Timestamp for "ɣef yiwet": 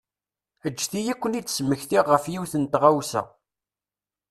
2.09-2.53